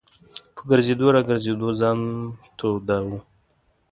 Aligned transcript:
په 0.55 0.61
ګرځېدو 0.69 1.07
را 1.15 1.21
ګرځېدو 1.29 1.69
ځان 1.79 1.99
توداوه. 2.57 3.19